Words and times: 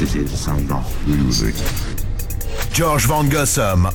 This 0.00 0.14
is 0.14 0.34
sound 0.34 0.72
of 0.72 0.86
music. 1.06 1.54
George 2.72 3.06
Van 3.06 3.24
Gossum. 3.24 3.90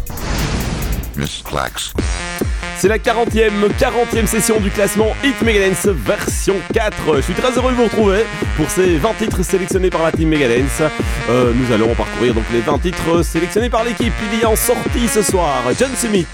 Miss 1.16 1.42
Clax. 1.42 1.94
C'est 2.78 2.88
la 2.88 3.00
40e, 3.00 3.72
40e 3.80 4.28
session 4.28 4.60
du 4.60 4.70
classement 4.70 5.16
Hit 5.24 5.42
Megadance 5.42 5.88
version 5.88 6.58
4. 6.76 7.16
Je 7.16 7.22
suis 7.22 7.34
très 7.34 7.58
heureux 7.58 7.72
de 7.72 7.78
vous 7.78 7.86
retrouver 7.86 8.24
pour 8.56 8.70
ces 8.70 8.98
20 8.98 9.14
titres 9.18 9.42
sélectionnés 9.42 9.90
par 9.90 10.04
la 10.04 10.12
team 10.12 10.30
Megadance. 10.30 10.84
Euh, 11.32 11.52
nous 11.56 11.74
allons 11.74 11.96
parcourir 11.96 12.36
donc 12.36 12.44
les 12.54 12.62
20 12.62 12.78
titres 12.84 13.24
sélectionnés 13.24 13.72
par 13.72 13.84
l'équipe. 13.84 14.14
Il 14.32 14.40
y 14.40 14.44
a 14.44 14.50
en 14.52 14.56
sortie 14.56 15.08
ce 15.08 15.24
soir 15.24 15.56
John 15.80 15.90
Summit 15.98 16.28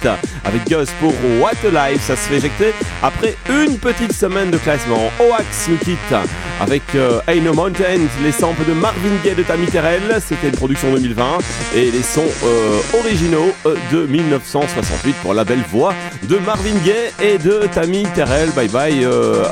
avec 0.44 0.68
Gus 0.68 0.90
pour 1.00 1.14
What 1.40 1.52
a 1.66 1.92
Life. 1.92 2.02
Ça 2.08 2.18
se 2.18 2.28
fait 2.28 2.36
éjecter 2.40 2.74
après 3.02 3.38
une 3.50 3.78
petite 3.78 4.12
semaine 4.12 4.52
de 4.52 4.58
classement. 4.58 5.10
Oax 5.22 5.70
nous 5.70 5.78
quitte 5.78 6.14
avec 6.62 6.84
euh, 6.96 7.20
No 7.44 7.54
Mountains, 7.54 8.08
les 8.24 8.32
samples 8.32 8.64
de 8.68 8.74
Marvin 8.74 9.16
Gaye 9.24 9.34
de 9.34 9.42
Tammy 9.42 9.66
Terrell. 9.66 10.02
C'était 10.26 10.48
une 10.48 10.56
production 10.56 10.94
2020 10.94 11.40
et 11.76 11.90
les 11.90 12.04
sons 12.04 12.22
euh, 12.44 12.80
originaux 13.00 13.52
euh, 13.66 13.76
de 13.92 14.06
1968 14.06 15.16
pour 15.24 15.34
la 15.34 15.44
belle 15.44 15.64
voix 15.72 15.94
de 16.30 16.38
Marvin 16.38 16.76
Gaye 16.86 17.12
et 17.20 17.38
de 17.40 17.68
Tammy 17.74 18.04
Terrell. 18.14 18.52
Bye 18.52 18.70
bye, 18.70 19.08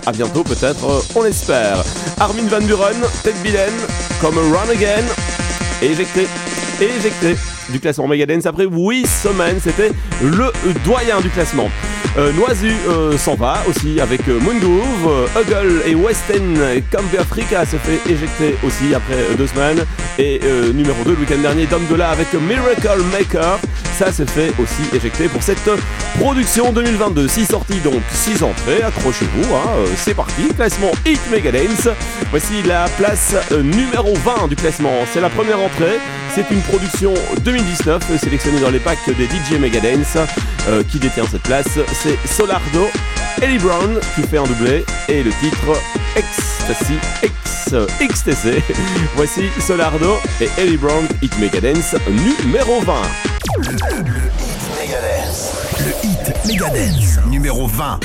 à 0.06 0.12
bientôt 0.12 0.44
peut-être, 0.44 1.04
on 1.16 1.26
espère. 1.26 1.84
Armin 2.20 2.48
Van 2.48 2.62
Buren, 2.62 3.02
Ted 3.24 3.38
Billen, 3.44 3.74
comme 4.22 4.38
Run 4.38 4.70
Again, 4.72 5.06
éjecté, 5.82 6.28
éjecté 6.80 7.36
du 7.70 7.80
classement 7.80 8.08
Megadance 8.08 8.46
après 8.46 8.66
8 8.66 9.08
semaines, 9.08 9.60
c'était 9.64 9.92
le 10.22 10.52
doyen 10.86 11.22
du 11.22 11.30
classement. 11.30 11.70
Euh, 12.18 12.34
Noisu 12.34 12.74
euh, 12.88 13.18
s'en 13.18 13.36
va 13.36 13.64
aussi 13.70 14.02
avec 14.02 14.28
euh, 14.28 14.40
Moongroove, 14.40 15.30
Huggle 15.40 15.82
et 15.86 15.96
Western 15.96 16.58
Camp 16.92 17.04
Africa 17.20 17.66
se 17.66 17.78
fait 17.78 18.12
éjecter 18.12 18.58
aussi 18.66 18.94
après 18.94 19.36
deux 19.38 19.48
semaines. 19.48 19.86
Et 20.18 20.42
numéro 20.74 21.02
2 21.06 21.12
le 21.12 21.18
week-end 21.18 21.38
dernier, 21.42 21.66
Dom 21.66 21.82
Dola 21.90 22.10
avec 22.10 22.34
Miracle 22.34 23.02
Maker, 23.12 23.58
ça 23.98 24.12
se 24.12 24.26
fait 24.26 24.52
aussi 24.60 24.94
éjecter 24.94 25.30
pour 25.30 25.42
cette 25.42 25.70
production 26.20 26.74
2022. 26.74 27.28
6 27.28 27.46
sorties 27.46 27.80
donc, 27.80 28.02
6 28.12 28.44
entrées, 28.44 28.84
accrochez-vous, 28.84 29.56
hein, 29.56 29.70
c'est 29.96 30.14
parti, 30.14 30.50
classement 30.56 30.92
Hit 31.06 31.22
Megadance. 31.32 31.88
Voici 32.32 32.62
la 32.66 32.90
place 32.98 33.36
numéro 33.52 34.14
20 34.14 34.50
du 34.50 34.58
classement, 34.58 34.94
c'est 35.14 35.22
la 35.22 35.30
première 35.30 35.62
entrée. 35.62 36.00
C'est 36.36 36.52
une 36.52 36.62
production 36.62 37.14
2019 37.44 38.04
euh, 38.12 38.18
sélectionnée 38.18 38.60
dans 38.60 38.70
les 38.70 38.80
packs 38.80 38.98
des 39.08 39.26
DJ 39.26 39.60
Megadance. 39.60 40.18
Qui 40.88 41.00
détient 41.00 41.24
cette 41.26 41.42
place 41.42 41.80
C'est 41.94 42.18
Solardo, 42.28 42.88
Ellie 43.42 43.58
Brown 43.58 44.00
qui 44.16 44.22
fait 44.24 44.38
un 44.38 44.44
doublé 44.44 44.86
et 45.08 45.24
le 45.24 45.32
titre 45.32 45.80
Ecstasy 46.16 46.96
X 47.24 47.76
XTC. 48.02 48.64
Voici 49.16 49.50
Solardo 49.60 50.18
et 50.42 50.50
Ellie 50.58 50.78
Brown 50.78 51.06
Hit 51.22 51.38
Megadance 51.40 51.96
numéro 52.10 52.82
20. 52.82 52.94
Megadance. 54.80 55.54
Le 55.80 56.08
hit 56.08 56.48
Megadance. 56.48 57.20
Numéro 57.28 57.68
20. 57.68 58.00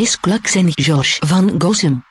Miss 0.00 0.16
Klux 0.16 0.56
en 0.56 0.70
Josh 0.78 1.18
van 1.26 1.58
Gossem. 1.58 2.09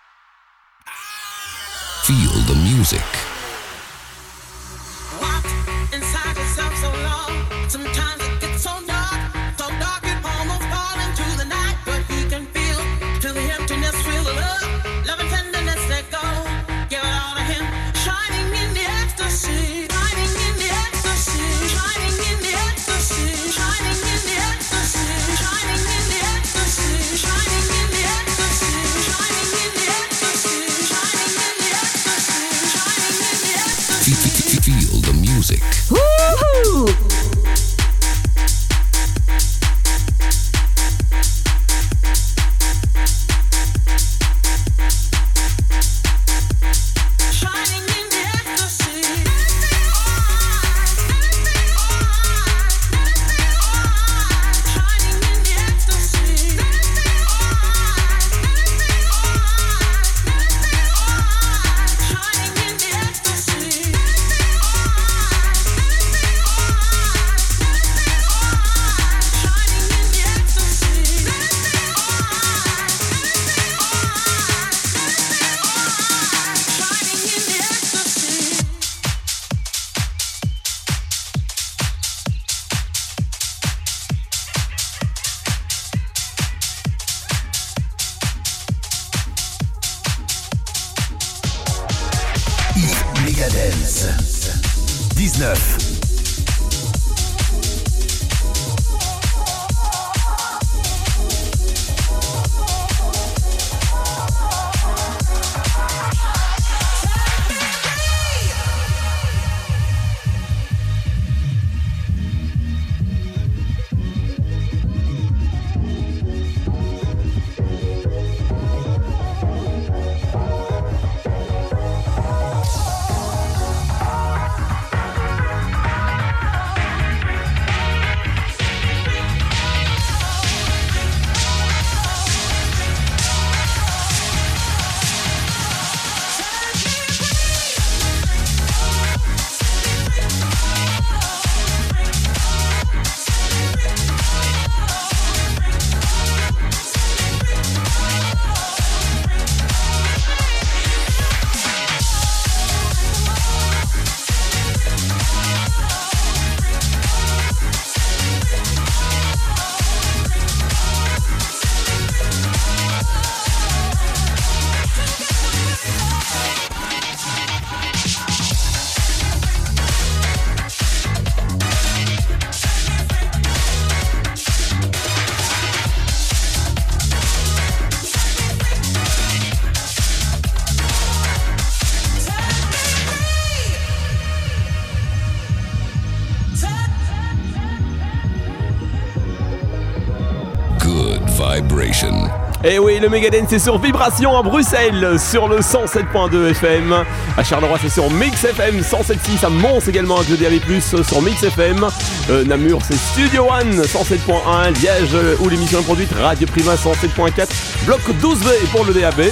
Et 192.99 193.01
le 193.01 193.07
Megadance 193.07 193.47
c'est 193.49 193.59
sur 193.59 193.77
Vibration 193.77 194.37
à 194.37 194.43
Bruxelles, 194.43 195.15
sur 195.17 195.47
le 195.47 195.59
107.2 195.59 196.51
FM. 196.51 196.93
À 197.37 197.43
Charleroi, 197.45 197.77
c'est 197.81 197.87
sur 197.87 198.11
Mix 198.11 198.43
FM 198.43 198.81
107.6. 198.81 199.45
À 199.45 199.49
Mons 199.49 199.79
également, 199.87 200.17
avec 200.17 200.27
le 200.27 200.35
DAB+, 200.35 200.81
sur 200.81 201.21
Mix 201.21 201.41
FM. 201.43 201.87
Euh, 202.29 202.43
Namur, 202.43 202.79
c'est 202.85 202.97
Studio 202.97 203.47
One 203.49 203.83
107.1. 203.83 204.81
Liège, 204.81 205.11
euh, 205.13 205.37
où 205.39 205.47
l'émission 205.47 205.79
est 205.79 205.83
produite, 205.83 206.09
Radio 206.19 206.45
Prima 206.47 206.75
107.4. 206.75 207.47
Bloc 207.85 208.01
12B 208.21 208.67
pour 208.73 208.83
le 208.83 208.93
DAB+. 208.93 209.31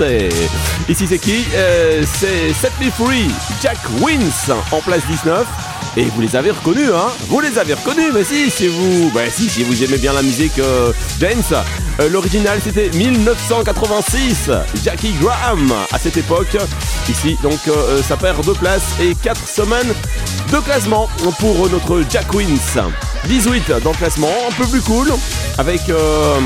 Et 0.00 0.28
ici, 0.88 1.06
c'est 1.06 1.18
qui? 1.18 1.44
Euh, 1.54 2.04
C'est 2.10 2.54
Set 2.54 2.72
Me 2.80 2.90
Free, 2.90 3.30
Jack 3.60 3.76
Wins, 4.00 4.54
en 4.72 4.80
place 4.80 5.02
19. 5.06 5.46
Et 5.98 6.04
vous 6.04 6.22
les 6.22 6.34
avez 6.36 6.52
reconnus, 6.52 6.90
hein? 6.94 7.08
Vous 7.28 7.40
les 7.40 7.58
avez 7.58 7.74
reconnus, 7.74 8.12
mais 8.14 8.24
si, 8.24 8.50
si 8.50 8.66
vous... 8.66 9.10
Bah 9.14 9.20
si, 9.30 9.50
si 9.50 9.62
vous 9.62 9.84
aimez 9.84 9.98
bien 9.98 10.14
la 10.14 10.22
musique 10.22 10.58
euh, 10.58 10.92
dance. 11.20 11.52
Euh, 12.00 12.08
L'original, 12.08 12.58
c'était 12.62 12.90
1986, 12.90 14.50
Jackie 14.84 15.12
Graham, 15.20 15.72
à 15.92 15.98
cette 15.98 16.16
époque. 16.16 16.56
Ici, 17.08 17.36
donc, 17.42 17.58
euh, 17.68 18.02
ça 18.02 18.16
perd 18.16 18.44
deux 18.44 18.54
places 18.54 18.94
et 19.00 19.14
quatre 19.14 19.46
semaines 19.48 19.94
de 20.52 20.58
classement 20.58 21.08
pour 21.38 21.68
notre 21.70 22.02
Jack 22.10 22.32
Wins. 22.34 22.80
18 23.26 23.70
dans 23.82 23.92
le 23.92 23.96
classement, 23.96 24.32
un 24.48 24.52
peu 24.54 24.66
plus 24.66 24.80
cool, 24.82 25.12
avec... 25.58 25.88
euh, 25.88 26.40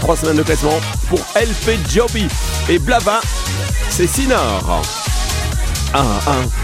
Trois 0.00 0.16
semaines 0.16 0.36
de 0.36 0.42
classement 0.44 0.78
pour 1.08 1.18
LP 1.34 1.76
Joby 1.90 2.28
et 2.68 2.78
Blava, 2.78 3.20
c'est 3.90 4.06
Sinor. 4.06 4.80
1 5.92 5.98
1 6.00 6.04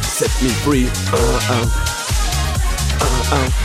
7000 0.02 0.50
free 0.64 0.87
1 1.12 1.52
1 1.52 1.56
1 3.35 3.37
1 3.37 3.64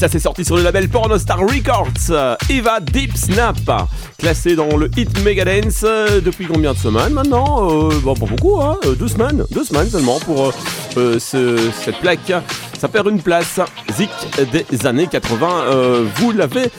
ça 0.00 0.08
c'est 0.08 0.18
sorti 0.18 0.46
sur 0.46 0.56
le 0.56 0.62
label 0.62 0.88
Pornostar 0.88 1.40
Records. 1.40 1.88
Euh, 2.08 2.34
Eva 2.48 2.80
Deep 2.80 3.14
Snap, 3.18 3.58
classé 4.18 4.56
dans 4.56 4.74
le 4.78 4.90
hit 4.96 5.22
Megadance 5.22 5.82
euh, 5.84 6.22
depuis 6.22 6.46
combien 6.46 6.72
de 6.72 6.78
semaines 6.78 7.12
maintenant 7.12 7.68
euh, 7.70 7.90
Bon, 8.02 8.14
pas 8.14 8.24
beaucoup, 8.24 8.62
hein 8.62 8.78
Deux 8.98 9.08
semaines, 9.08 9.44
deux 9.50 9.62
semaines 9.62 9.90
seulement 9.90 10.18
pour 10.20 10.54
ce- 10.94 11.70
cette 11.84 11.98
plaque. 12.00 12.32
Ça 12.80 12.88
perd 12.88 13.08
une 13.08 13.20
place. 13.20 13.60
Zik 13.94 14.08
des 14.70 14.86
années 14.86 15.06
80, 15.06 15.48
euh, 15.68 16.06
vous 16.16 16.32
l'avez 16.32 16.70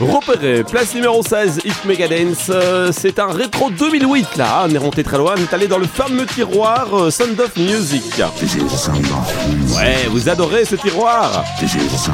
repéré. 0.00 0.62
Place 0.64 0.94
numéro 0.94 1.22
16, 1.22 1.60
Hit 1.64 1.84
Megadance. 1.84 2.50
Euh, 2.50 2.90
c'est 2.92 3.18
un 3.18 3.28
rétro 3.28 3.70
2008 3.70 4.36
là. 4.36 4.64
On 4.68 4.70
est 4.74 4.78
remonté 4.78 5.02
très 5.02 5.18
loin. 5.18 5.34
On 5.36 5.40
est 5.40 5.52
allé 5.52 5.66
dans 5.66 5.78
le 5.78 5.86
fameux 5.86 6.26
tiroir 6.26 6.86
euh, 6.92 7.10
Sound 7.10 7.38
of 7.40 7.56
Music. 7.56 8.02
Ouais, 9.76 10.06
vous 10.10 10.28
adorez 10.28 10.64
ce 10.64 10.76
tiroir? 10.76 11.44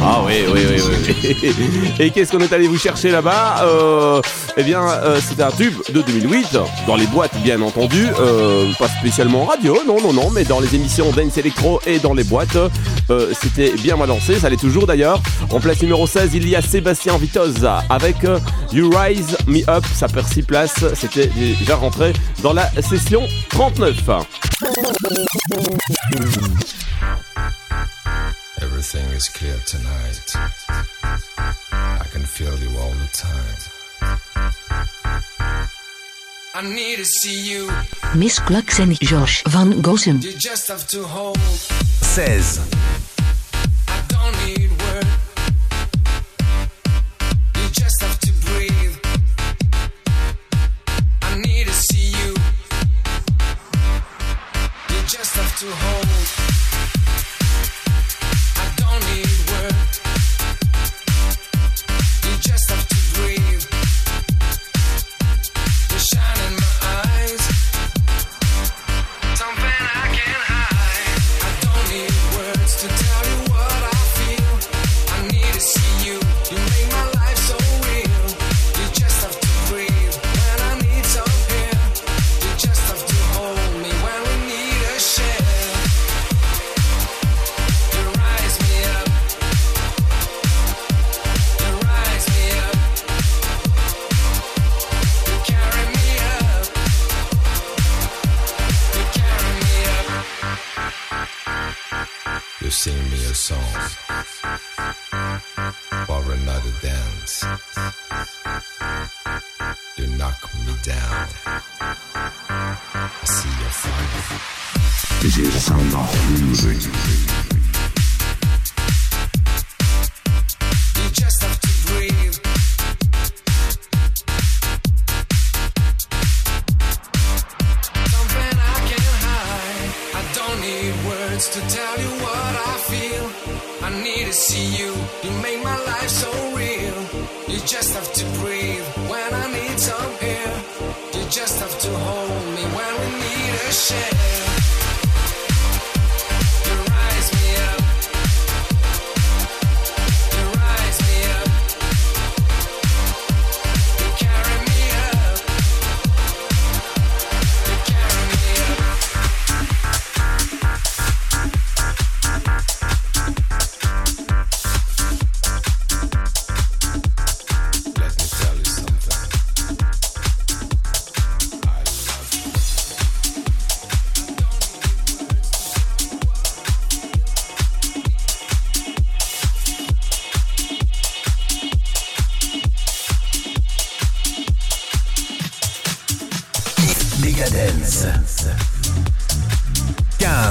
Ah 0.03 0.23
oui, 0.25 0.45
oui, 0.53 0.61
oui, 0.69 0.83
oui. 0.89 1.95
Et 1.99 2.11
qu'est-ce 2.11 2.33
qu'on 2.33 2.41
est 2.41 2.53
allé 2.53 2.69
vous 2.69 2.79
chercher 2.79 3.11
là-bas? 3.11 3.63
Euh, 3.65 4.21
Eh 4.57 4.63
bien, 4.63 4.81
euh, 4.83 5.19
c'était 5.27 5.43
un 5.43 5.51
tube 5.51 5.75
de 5.93 6.01
2008, 6.01 6.59
dans 6.87 6.97
les 6.97 7.07
boîtes 7.07 7.37
bien 7.43 7.61
entendu, 7.61 8.07
pas 8.79 8.89
spécialement 8.89 9.43
en 9.43 9.47
radio, 9.47 9.79
non, 9.87 10.01
non, 10.01 10.13
non, 10.13 10.31
mais 10.31 10.45
dans 10.45 10.61
les 10.61 10.75
émissions 10.75 11.11
Dance 11.11 11.37
Electro 11.39 11.81
et 11.87 11.99
dans 11.99 12.15
les 12.15 12.25
boîtes, 12.25 12.57
c'était 13.41 13.73
bien 13.83 13.97
balancé, 13.97 14.39
ça 14.39 14.49
l'est 14.49 14.57
toujours 14.61 14.87
d'ailleurs. 14.87 15.21
En 15.51 15.61
place 15.61 15.83
numéro 15.83 16.07
16, 16.07 16.31
il 16.35 16.49
y 16.49 16.57
a 16.57 16.63
Sébastien 16.63 17.17
Vitoza 17.19 17.74
avec 17.89 18.25
euh, 18.25 18.39
You 18.73 18.91
Rise 18.91 19.37
Me 19.47 19.69
Up, 19.69 19.85
ça 19.95 20.09
perd 20.09 20.27
6 20.27 20.43
places, 20.43 20.85
c'était 20.95 21.27
déjà 21.27 21.77
rentré 21.77 22.13
dans 22.43 22.53
la 22.53 22.71
session 22.83 23.23
39. 23.51 24.11
Everything 28.61 29.05
is 29.17 29.29
clear 29.29 29.57
tonight. 29.67 30.37
I 31.73 32.07
can 32.13 32.23
feel 32.23 32.55
you 32.59 32.71
all 32.79 32.91
the 32.91 33.09
time. 33.13 33.75
I 36.57 36.63
need 36.63 36.99
to 36.99 37.05
see 37.05 37.51
you. 37.51 37.69
Miss 38.15 38.39
Klux 38.39 38.79
en 38.79 38.95
Josh 39.01 39.43
van 39.47 39.81
Gossem. 39.83 40.21
You 40.23 40.33
just 40.39 40.69
have 40.69 40.87
to 40.89 41.03
hold. 41.03 41.37
16. 42.03 42.61
I 43.89 44.03
don't 44.09 44.37
need 44.47 44.71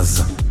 15. 0.03 0.42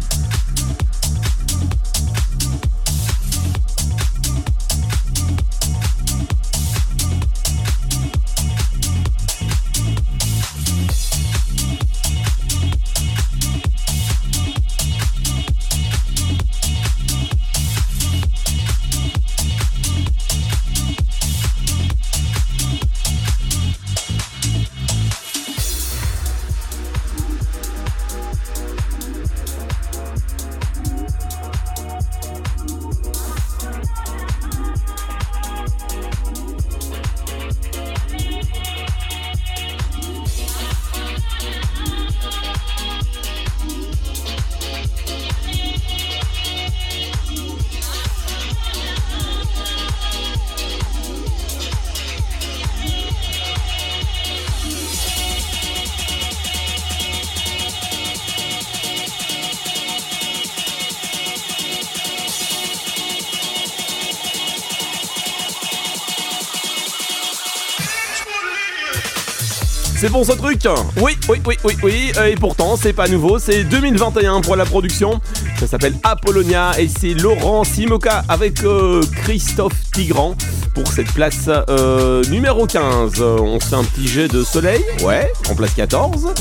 Oui, 71.01 71.17
oui, 71.29 71.41
oui, 71.47 71.57
oui, 71.65 71.77
oui. 71.83 72.13
Et 72.29 72.35
pourtant, 72.35 72.77
c'est 72.77 72.93
pas 72.93 73.09
nouveau. 73.09 73.39
C'est 73.39 73.65
2021 73.65 74.43
pour 74.43 74.57
la 74.57 74.65
production. 74.65 75.21
Ça 75.59 75.67
s'appelle 75.67 75.95
Apollonia 76.03 76.73
et 76.79 76.89
c'est 76.89 77.15
Laurent 77.15 77.65
Simoka 77.65 78.23
avec 78.29 78.63
euh, 78.65 79.03
Christophe 79.25 79.73
Tigran 79.93 80.37
pour 80.75 80.87
cette 80.89 81.11
place 81.13 81.49
euh, 81.49 82.23
numéro 82.25 82.67
15. 82.67 83.13
Euh, 83.21 83.39
on 83.41 83.61
fait 83.61 83.77
un 83.77 83.85
petit 83.85 84.09
jet 84.09 84.29
de 84.29 84.43
soleil, 84.43 84.83
ouais, 85.05 85.33
en 85.51 85.55
place 85.55 85.73
14. 85.75 86.35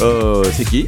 Euh, 0.00 0.44
c'est 0.56 0.64
qui? 0.64 0.86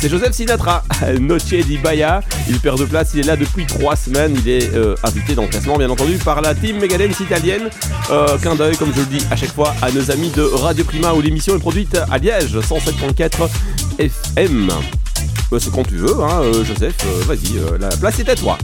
C'est 0.00 0.08
Joseph 0.08 0.32
Sinatra, 0.32 0.82
Noche 1.20 1.64
di 1.64 1.78
Baya. 1.78 2.20
Il 2.48 2.60
perd 2.60 2.78
de 2.78 2.84
place, 2.84 3.10
il 3.14 3.20
est 3.20 3.24
là 3.24 3.36
depuis 3.36 3.66
3 3.66 3.96
semaines. 3.96 4.36
Il 4.44 4.48
est 4.48 4.74
euh, 4.74 4.94
invité 5.02 5.34
dans 5.34 5.42
le 5.42 5.48
classement, 5.48 5.76
bien 5.76 5.90
entendu, 5.90 6.16
par 6.18 6.40
la 6.40 6.54
team 6.54 6.78
Megadance 6.78 7.20
italienne. 7.20 7.68
Euh, 8.10 8.38
Qu'un 8.38 8.54
d'œil, 8.54 8.76
comme 8.76 8.92
je 8.94 9.00
le 9.00 9.06
dis 9.06 9.24
à 9.30 9.36
chaque 9.36 9.52
fois, 9.52 9.74
à 9.82 9.90
nos 9.90 10.10
amis 10.10 10.30
de 10.30 10.42
Radio 10.42 10.84
Prima 10.84 11.12
où 11.12 11.20
l'émission 11.20 11.56
est 11.56 11.60
produite 11.60 11.98
à 12.10 12.18
Liège, 12.18 12.56
107.4 12.56 13.48
FM. 13.98 14.70
Bah, 15.50 15.56
c'est 15.58 15.72
quand 15.72 15.82
tu 15.82 15.94
veux, 15.96 16.22
hein, 16.22 16.42
euh, 16.42 16.62
Joseph, 16.64 16.96
euh, 17.06 17.22
vas-y, 17.24 17.56
euh, 17.58 17.78
la 17.78 17.88
place 17.88 18.18
est 18.18 18.28
à 18.28 18.36
toi. 18.36 18.58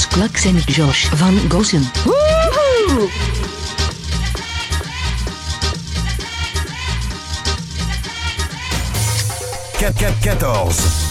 Miss 0.00 0.06
Klux 0.06 0.46
en 0.46 0.58
Josh 0.66 1.10
van 1.12 1.34
Gossem. 1.48 1.84
Quatre, 9.78 9.98
quatre, 9.98 10.20
14. 10.22 11.09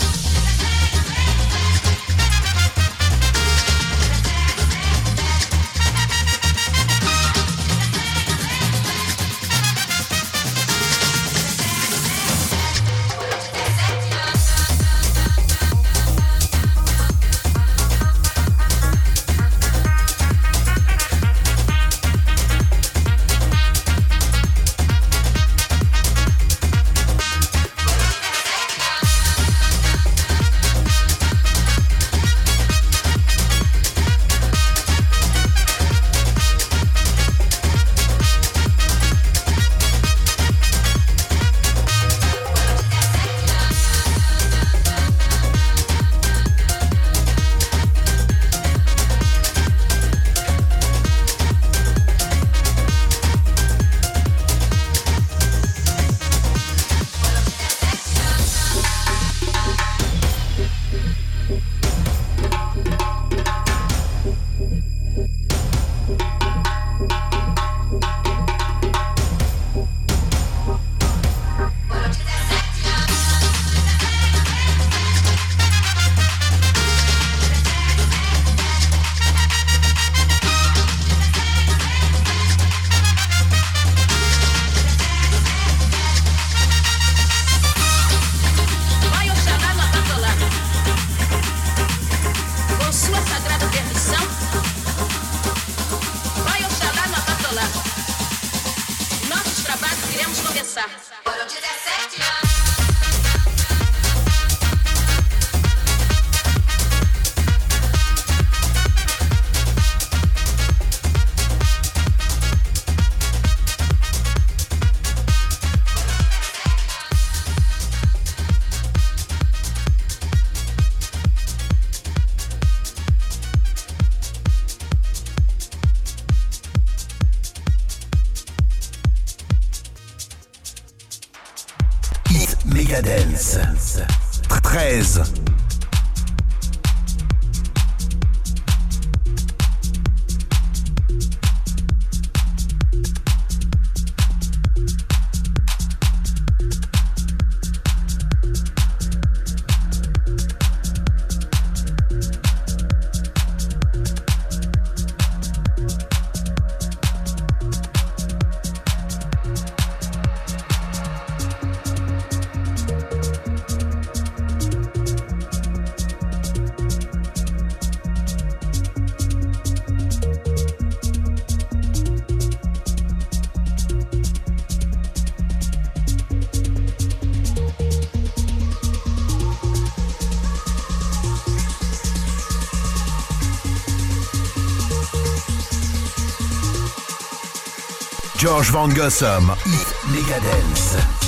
George 188.39 188.71
Van 188.71 188.89
Gossum. 188.95 189.52
Hit 189.63 189.93
Megadance. 190.12 191.18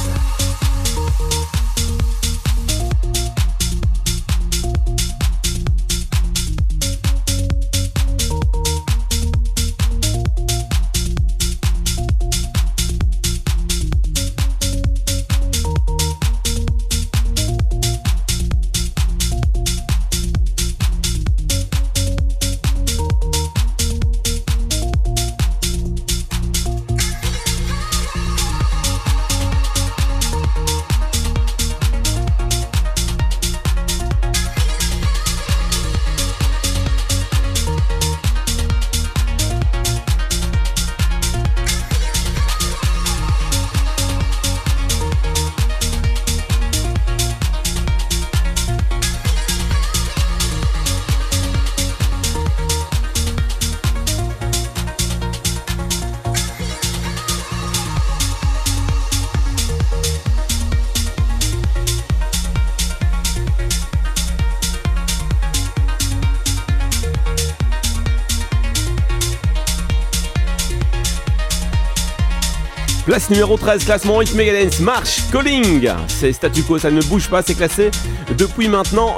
Numéro 73.31 73.57
13, 73.57 73.85
classement 73.85 74.21
Hit 74.21 74.35
Megadance, 74.35 74.79
March 74.79 75.21
Calling. 75.31 75.89
C'est 76.07 76.33
statu 76.33 76.63
quo, 76.63 76.77
ça 76.77 76.91
ne 76.91 77.01
bouge 77.01 77.29
pas, 77.29 77.41
c'est 77.41 77.55
classé 77.55 77.89
depuis 78.37 78.67
maintenant 78.67 79.17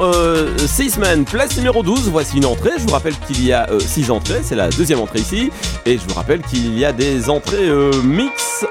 6 0.57 0.91
semaines. 0.91 1.25
Place 1.25 1.57
numéro 1.57 1.83
12, 1.83 2.09
voici 2.09 2.37
une 2.37 2.45
entrée. 2.45 2.71
Je 2.77 2.83
vous 2.83 2.91
rappelle 2.93 3.15
qu'il 3.27 3.43
y 3.43 3.51
a 3.51 3.67
6 3.79 4.11
entrées, 4.11 4.41
c'est 4.43 4.55
la 4.55 4.69
deuxième 4.69 4.99
entrée 4.99 5.19
ici. 5.19 5.51
Et 5.85 5.97
je 5.97 6.03
vous 6.07 6.13
rappelle 6.13 6.41
qu'il 6.41 6.77
y 6.77 6.85
a 6.85 6.93
des 6.93 7.29
entrées 7.29 7.67
euh, 7.67 7.91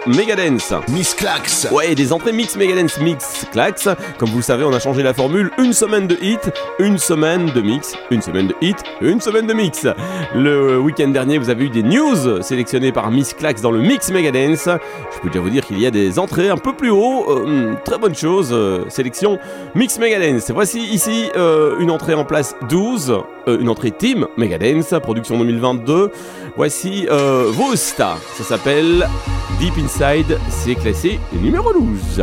mix 0.06 0.16
Megadance. 0.22 0.72
Miss 0.88 1.14
Clax. 1.14 1.68
Ouais, 1.70 1.94
des 1.94 2.12
entrées 2.12 2.32
mix 2.32 2.56
Megadance, 2.56 2.98
mix 3.00 3.46
Clax. 3.52 3.88
Comme 4.18 4.30
vous 4.30 4.36
le 4.38 4.42
savez, 4.42 4.64
on 4.64 4.72
a 4.72 4.78
changé 4.80 5.02
la 5.02 5.12
formule. 5.14 5.50
Une 5.58 5.72
semaine 5.72 6.06
de 6.06 6.16
hit, 6.22 6.50
une 6.78 6.98
semaine 6.98 7.46
de 7.46 7.60
mix, 7.60 7.94
une 8.10 8.22
semaine 8.22 8.48
de 8.48 8.54
hit, 8.60 8.76
une 9.00 9.20
semaine 9.20 9.46
de 9.46 9.52
mix. 9.52 9.86
Le 10.34 10.78
week-end 10.78 11.08
dernier, 11.08 11.38
vous 11.38 11.50
avez 11.50 11.64
eu 11.64 11.70
des 11.70 11.82
news 11.82 12.42
sélectionnées 12.42 12.92
par 12.92 13.10
Miss 13.10 13.34
Clax 13.34 13.60
dans 13.60 13.70
le 13.70 13.80
mix 13.80 14.10
Megadance. 14.10 14.64
Je 15.14 15.20
peux 15.20 15.28
déjà 15.28 15.40
vous 15.40 15.50
dire 15.50 15.66
qu'il 15.66 15.80
y 15.80 15.86
a 15.86 15.90
des 15.90 16.18
entrées 16.18 16.48
un 16.50 16.56
peu 16.56 16.72
plus 16.72 16.90
haut. 16.90 17.24
Euh, 17.28 17.74
très 17.84 17.98
bonne 17.98 18.14
chose. 18.14 18.50
euh, 18.52 18.84
sélection 18.88 19.38
Mix 19.74 19.98
Megadance. 19.98 20.50
Voici 20.50 20.80
ici 20.80 21.28
euh, 21.36 21.76
une 21.80 21.90
entrée 21.90 22.14
en 22.14 22.24
place 22.24 22.54
12. 22.68 23.10
euh, 23.48 23.58
une 23.60 23.68
entrée 23.68 23.90
Team 23.90 24.26
Megadance, 24.36 24.94
production 25.02 25.38
2022. 25.38 26.10
Voici 26.56 27.06
euh, 27.10 27.46
Vosta. 27.50 28.16
Ça 28.36 28.44
s'appelle 28.44 29.08
Deep 29.58 29.76
Inside. 29.82 30.38
C'est 30.48 30.76
classé 30.76 31.18
numéro 31.32 31.72
12. 31.72 32.22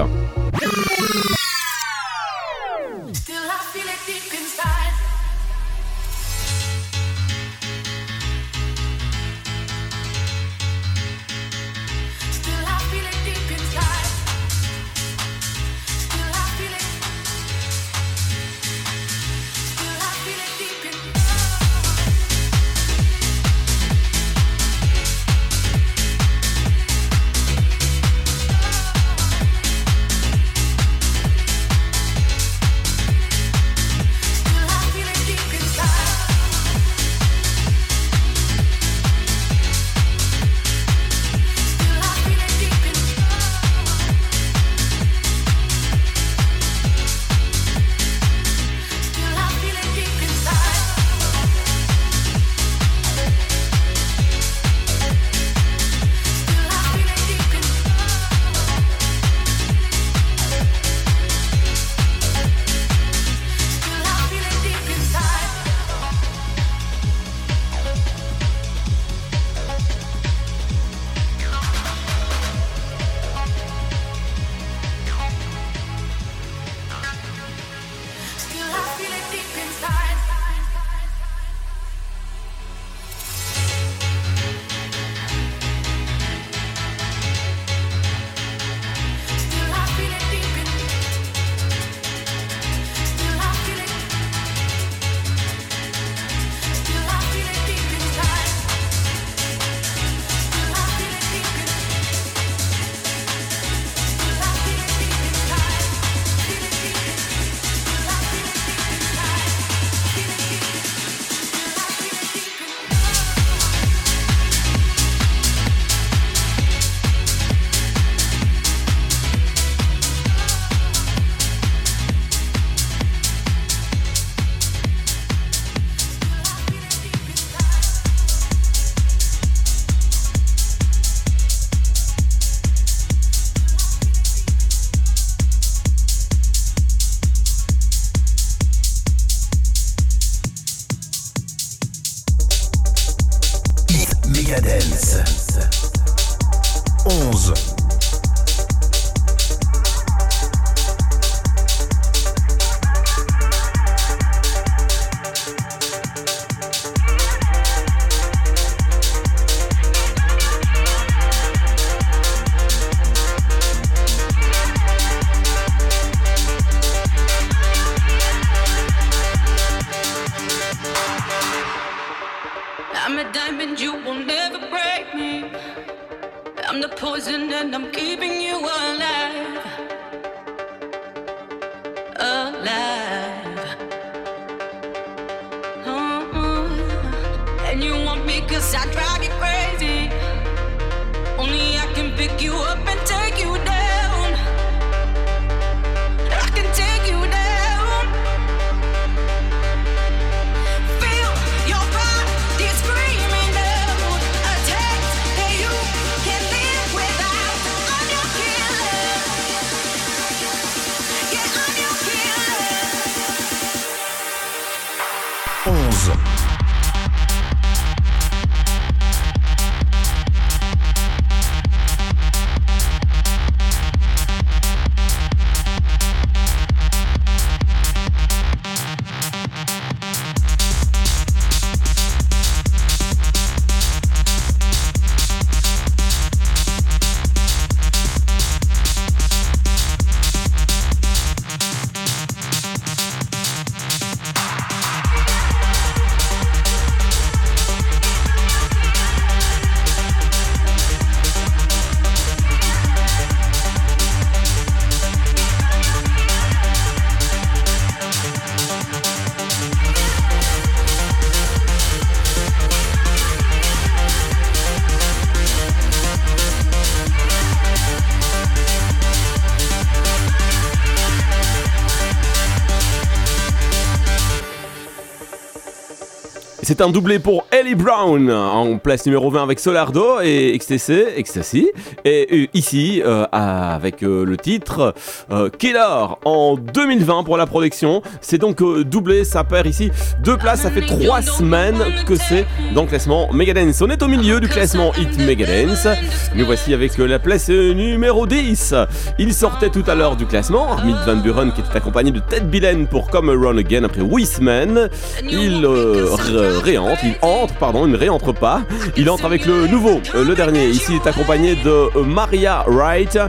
C'est 276.80 276.86
un 276.86 276.92
doublé 276.92 277.20
pour 277.20 277.46
Brown 277.76 278.32
en 278.32 278.78
place 278.78 279.06
numéro 279.06 279.30
20 279.30 279.44
avec 279.44 279.60
Solardo 279.60 280.20
et 280.24 280.58
XTC, 280.58 281.08
Ecstasy. 281.18 281.70
Et 282.06 282.28
euh, 282.32 282.46
ici, 282.54 283.02
euh, 283.06 283.26
avec 283.32 284.04
euh, 284.04 284.26
le 284.26 284.38
titre 284.38 284.94
euh, 285.32 285.50
Killer 285.50 285.80
en 286.26 286.56
2020 286.56 287.24
pour 287.24 287.38
la 287.38 287.46
production. 287.46 288.02
C'est 288.22 288.38
donc 288.38 288.62
euh, 288.62 288.84
doublé, 288.84 289.24
ça 289.24 289.44
perd 289.44 289.68
ici 289.68 289.92
deux 290.24 290.38
places. 290.38 290.62
Ça 290.62 290.72
fait 290.72 290.86
trois 290.86 291.22
semaines 291.22 291.78
que 292.08 292.16
c'est 292.16 292.46
dans 292.74 292.84
le 292.84 292.88
classement 292.88 293.32
Megadance. 293.34 293.82
On 293.82 293.90
est 293.90 294.02
au 294.04 294.08
milieu 294.08 294.40
du 294.40 294.48
classement 294.48 294.92
Hit 294.98 295.18
Megadance. 295.20 295.88
Nous 296.36 296.46
voici 296.46 296.74
avec 296.74 297.00
euh, 297.00 297.08
la 297.08 297.20
place 297.20 297.50
euh, 297.50 297.74
numéro 297.74 298.26
10. 298.28 298.74
Il 299.20 299.34
sortait 299.34 299.70
tout 299.70 299.84
à 299.88 299.96
l'heure 299.96 300.16
du 300.16 300.26
classement. 300.26 300.72
Armin 300.72 300.98
Van 301.06 301.16
Buren 301.18 301.52
qui 301.52 301.62
était 301.62 301.78
accompagné 301.78 302.12
de 302.12 302.20
Ted 302.20 302.46
Billen 302.48 302.88
pour 302.88 303.10
Come 303.10 303.30
Run 303.30 303.58
Again 303.58 303.84
après 303.84 304.02
Wisman. 304.02 304.90
Il 305.24 305.64
euh, 305.66 306.06
ré- 306.14 306.58
réentre, 306.64 307.00
il 307.04 307.16
entre, 307.22 307.54
pardon, 307.60 307.86
il 307.86 307.92
ne 307.92 307.98
réentre 307.98 308.34
pas. 308.34 308.62
Il 308.98 309.10
entre 309.10 309.26
avec 309.26 309.46
le 309.46 309.68
nouveau, 309.68 310.02
euh, 310.16 310.24
le 310.24 310.36
dernier. 310.36 310.68
Ici, 310.68 310.94
il 310.94 310.96
est 310.96 311.08
accompagné 311.08 311.56
de 311.56 311.70
euh, 311.70 312.04
Maria 312.04 312.64
Wright. 312.68 313.20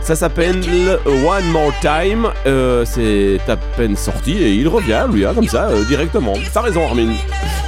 Ça 0.00 0.14
s'appelle 0.14 0.62
One 1.04 1.44
More 1.50 1.72
Time. 1.80 2.28
Euh, 2.46 2.84
c'est 2.86 3.40
à 3.48 3.56
peine 3.56 3.96
sorti 3.96 4.32
et 4.32 4.54
il 4.54 4.68
revient, 4.68 5.04
lui, 5.12 5.26
hein, 5.26 5.32
comme 5.34 5.48
ça, 5.48 5.68
directement. 5.86 6.34
T'as 6.54 6.62
raison, 6.62 6.86
Armin. 6.86 7.12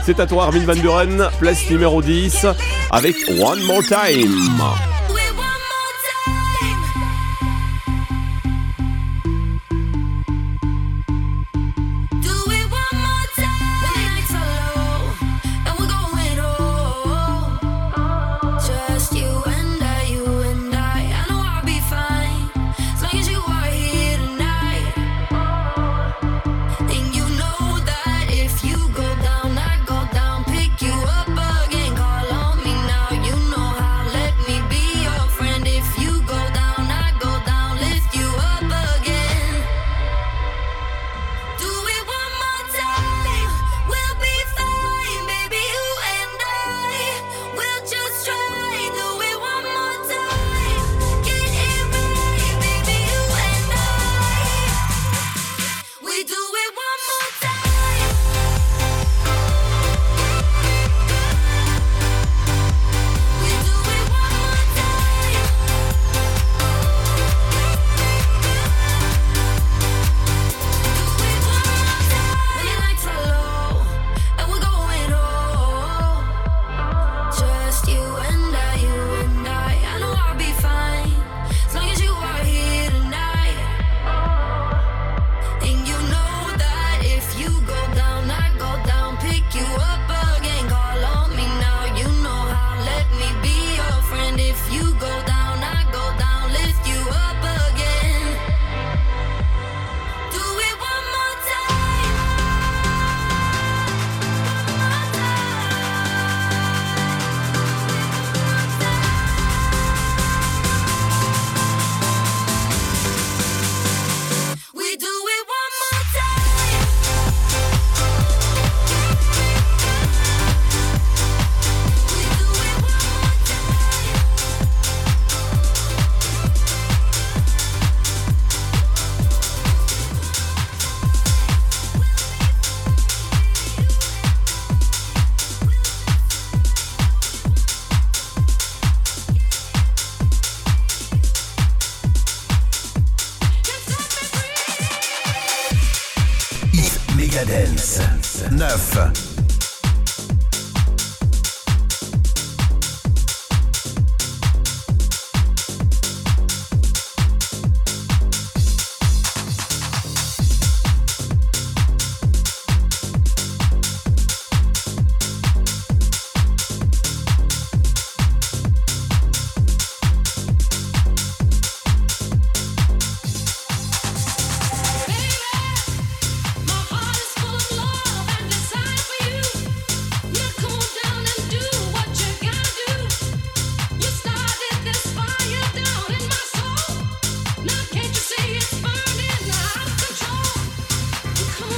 C'est 0.04 0.18
à 0.18 0.26
toi, 0.26 0.44
Armin 0.44 0.64
Van 0.64 0.80
Buren, 0.80 1.28
place 1.38 1.68
numéro 1.68 2.00
10, 2.00 2.46
avec 2.90 3.16
One 3.38 3.62
More 3.64 3.82
Time. 3.82 4.91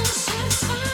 Sometimes. 0.03 0.84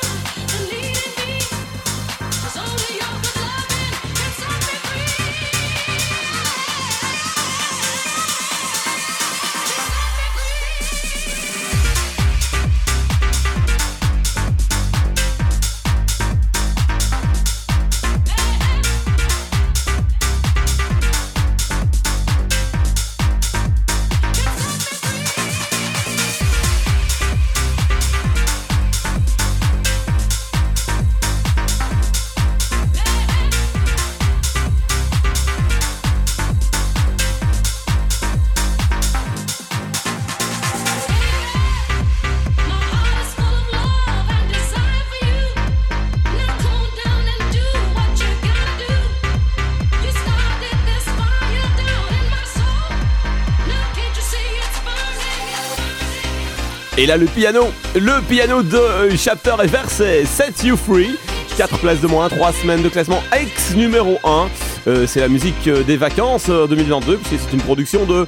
Là, 57.11 57.17
le 57.17 57.25
piano, 57.25 57.67
le 57.93 58.21
piano 58.21 58.63
de 58.63 58.77
euh, 58.77 59.17
Chapter 59.17 59.55
et 59.61 59.67
Verset, 59.67 60.23
Set 60.25 60.63
You 60.63 60.77
Free. 60.77 61.17
4 61.57 61.79
places 61.79 61.99
de 61.99 62.07
moins, 62.07 62.29
3 62.29 62.53
semaines 62.53 62.81
de 62.81 62.87
classement 62.87 63.21
ex 63.37 63.75
numéro 63.75 64.17
1. 64.23 64.47
Euh, 64.87 65.05
c'est 65.05 65.19
la 65.19 65.27
musique 65.27 65.67
euh, 65.67 65.83
des 65.83 65.97
vacances 65.97 66.45
euh, 66.47 66.67
2022, 66.67 67.17
puisque 67.17 67.43
c'est 67.43 67.53
une 67.53 67.61
production 67.61 68.05
de 68.05 68.25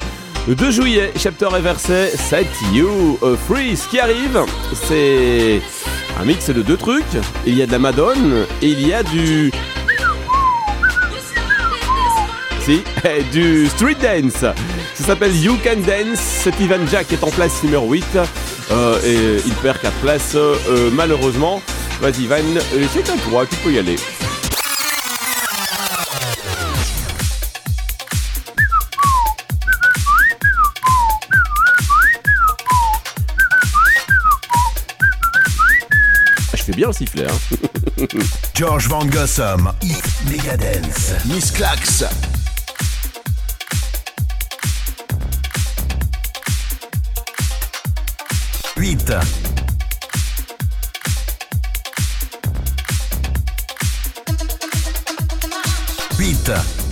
2 0.48 0.70
juillet. 0.70 1.12
Chapter 1.16 1.48
et 1.56 1.62
verset, 1.62 2.10
Set 2.10 2.46
You 2.74 3.18
Free. 3.48 3.74
Ce 3.74 3.88
qui 3.88 4.00
arrive, 4.00 4.38
c'est 4.74 5.62
un 6.20 6.24
mix 6.26 6.50
de 6.50 6.60
deux 6.60 6.76
trucs. 6.76 7.04
Il 7.46 7.56
y 7.56 7.62
a 7.62 7.66
de 7.66 7.72
la 7.72 7.78
Madone 7.78 8.44
et 8.60 8.68
il 8.68 8.86
y 8.86 8.92
a 8.92 9.02
du. 9.02 9.50
Si, 12.60 12.82
du 13.32 13.66
street 13.68 13.96
dance. 14.02 14.44
Ça 14.94 15.04
s'appelle 15.04 15.34
You 15.34 15.56
Can 15.64 15.80
Dance. 15.86 16.18
C'est 16.18 16.60
Ivan 16.60 16.86
Jack 16.90 17.08
qui 17.08 17.14
est 17.14 17.24
en 17.24 17.30
place 17.30 17.62
numéro 17.62 17.90
8. 17.90 18.04
Euh, 18.70 18.98
et 19.04 19.42
il 19.46 19.54
perd 19.54 19.80
4 19.80 19.92
places 19.98 20.34
euh, 20.34 20.90
malheureusement. 20.92 21.60
Vas-y 22.00 22.26
euh, 22.30 22.86
c'est 22.92 23.08
à 23.08 23.16
toi, 23.28 23.46
tu 23.46 23.56
peux 23.56 23.72
y 23.72 23.78
aller. 23.78 23.96
Je 36.54 36.62
fais 36.62 36.72
bien 36.72 36.88
le 36.88 36.92
sifflet. 36.92 37.26
Hein. 37.26 38.06
George 38.54 38.88
Van 38.88 39.04
Gossum, 39.04 39.72
Hit 39.82 40.04
Megadance, 40.28 41.12
Miss 41.26 41.50
Clax. 41.50 42.04
Beat. 48.84 49.08
Beat. 56.18 56.83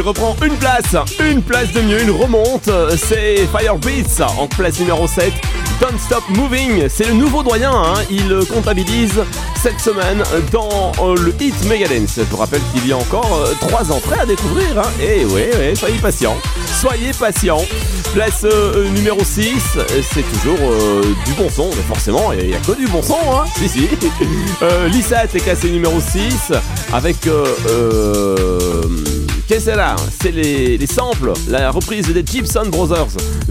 Il 0.00 0.06
reprend 0.06 0.34
une 0.42 0.56
place, 0.56 0.96
une 1.30 1.42
place 1.42 1.72
de 1.72 1.82
mieux, 1.82 2.00
une 2.00 2.10
remonte. 2.10 2.70
C'est 2.96 3.46
Firebeats 3.54 4.24
en 4.38 4.46
place 4.46 4.78
numéro 4.80 5.06
7. 5.06 5.30
Don't 5.78 5.98
Stop 5.98 6.24
Moving, 6.30 6.88
c'est 6.88 7.04
le 7.06 7.12
nouveau 7.12 7.42
doyen. 7.42 7.70
hein. 7.72 7.94
Il 8.10 8.34
comptabilise 8.50 9.12
cette 9.62 9.78
semaine 9.78 10.22
dans 10.52 10.92
euh, 11.02 11.16
le 11.18 11.34
hit 11.38 11.54
Megadance. 11.66 12.14
Je 12.16 12.22
vous 12.22 12.36
rappelle 12.38 12.60
qu'il 12.72 12.86
y 12.88 12.92
a 12.92 12.96
encore 12.96 13.44
3 13.60 13.92
entrées 13.92 14.20
à 14.20 14.26
découvrir. 14.26 14.78
hein. 14.78 14.88
Et 15.02 15.24
ouais, 15.26 15.50
ouais, 15.58 15.74
soyez 15.74 15.98
patients. 15.98 16.36
Soyez 16.80 17.12
patients. 17.12 17.64
Place 18.14 18.44
euh, 18.44 18.88
numéro 18.90 19.22
6, 19.22 19.52
c'est 20.12 20.22
toujours 20.32 20.58
euh, 20.62 21.02
du 21.26 21.32
bon 21.34 21.48
son, 21.48 21.68
mais 21.76 21.82
forcément, 21.86 22.32
il 22.32 22.48
n'y 22.48 22.54
a 22.54 22.58
que 22.58 22.72
du 22.72 22.86
bon 22.88 23.02
son, 23.02 23.16
hein. 23.32 23.44
Si, 23.56 23.68
si. 23.68 23.88
Euh, 24.62 24.88
Lisa 24.88 25.24
est 25.24 25.40
classé 25.40 25.70
numéro 25.70 25.98
6 26.00 26.52
avec. 26.92 27.26
Euh, 27.26 27.44
euh, 27.68 28.82
Qu'est-ce 29.50 29.64
que 29.64 29.70
c'est 29.72 29.76
là 29.76 29.96
C'est 30.22 30.30
les, 30.30 30.78
les 30.78 30.86
samples, 30.86 31.32
la 31.48 31.72
reprise 31.72 32.06
des 32.06 32.24
Gibson 32.24 32.66
Brothers 32.66 33.08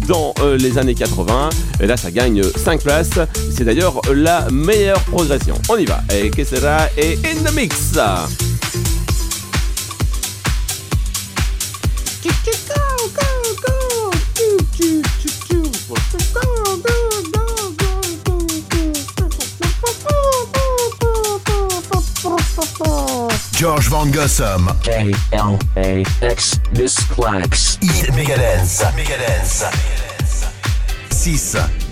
dans 0.07 0.33
euh, 0.39 0.55
les 0.55 0.77
années 0.77 0.95
80. 0.95 1.49
Et 1.81 1.87
là, 1.87 1.97
ça 1.97 2.09
gagne 2.09 2.41
5 2.41 2.81
places. 2.81 3.19
C'est 3.51 3.65
d'ailleurs 3.65 3.99
la 4.13 4.49
meilleure 4.49 5.01
progression. 5.01 5.55
On 5.67 5.75
y 5.75 5.83
va. 5.83 5.99
Et 6.15 6.29
qu'est-ce 6.29 6.55
que 6.55 6.61
là 6.63 6.89
Et 6.97 7.19
in 7.25 7.43
the 7.43 7.53
mix. 7.53 7.97
George 23.59 23.89
Van 23.89 24.09
Gossum. 24.13 24.69
K-L-A-X. 24.83 26.59
Miss 26.77 26.95
Clax. 27.07 27.77
Hit 27.81 28.15
Megadance. 28.15 28.89
Megadance. 28.95 29.67
6. 31.09 31.88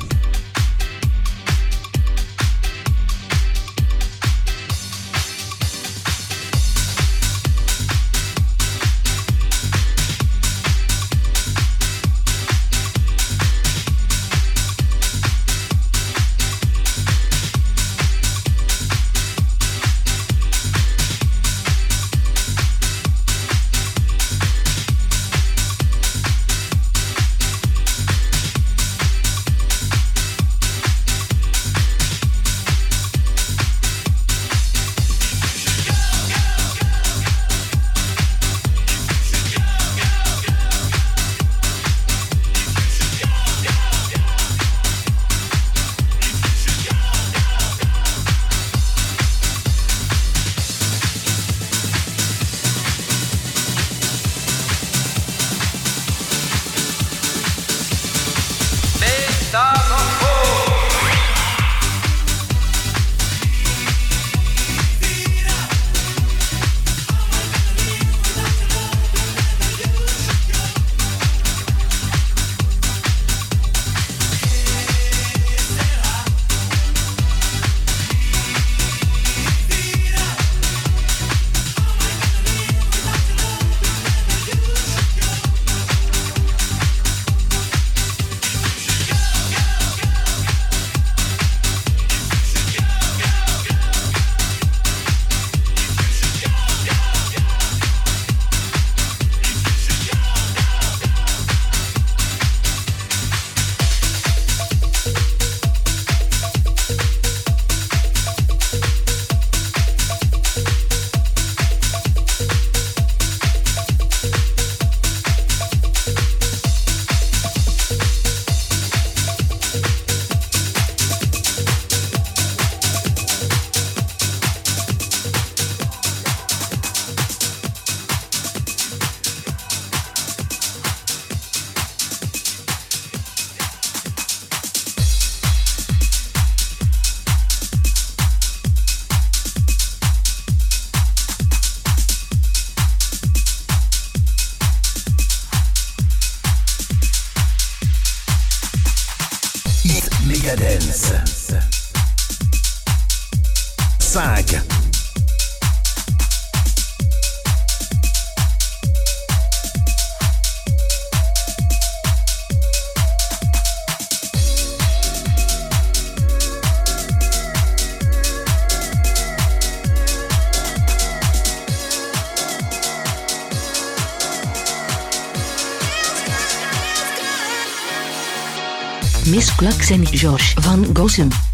Miss 179.87 179.95
Clax 179.95 180.11
en 180.11 180.17
Josh 180.17 180.53
van 180.55 180.85
Gossem. 180.93 181.46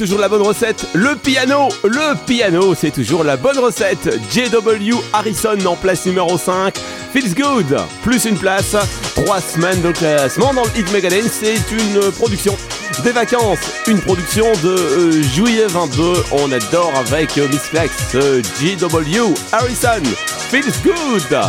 Toujours 0.00 0.18
la 0.18 0.30
bonne 0.30 0.40
recette, 0.40 0.86
le 0.94 1.14
piano 1.14 1.68
Le 1.84 2.14
piano, 2.24 2.74
c'est 2.74 2.90
toujours 2.90 3.22
la 3.22 3.36
bonne 3.36 3.58
recette. 3.58 4.18
JW 4.32 4.94
Harrison 5.12 5.58
en 5.66 5.76
place 5.76 6.06
numéro 6.06 6.38
5 6.38 6.74
Feels 7.12 7.34
Good, 7.34 7.76
plus 8.02 8.24
une 8.24 8.38
place, 8.38 8.74
trois 9.14 9.42
semaines 9.42 9.82
de 9.82 9.92
classement 9.92 10.54
dans 10.54 10.62
le 10.62 10.70
Hit 10.74 10.90
Megadance, 10.90 11.30
c'est 11.42 11.70
une 11.70 12.10
production 12.12 12.56
des 13.04 13.10
vacances, 13.10 13.58
une 13.88 14.00
production 14.00 14.46
de 14.62 14.68
euh, 14.70 15.22
juillet 15.22 15.66
22, 15.68 16.12
on 16.32 16.50
adore 16.50 16.92
avec 16.96 17.36
euh, 17.36 17.46
Miss 17.48 17.60
Flex, 17.60 17.92
euh, 18.14 18.40
JW 18.58 19.34
Harrison, 19.52 20.02
Feels 20.50 20.72
Good. 20.82 21.40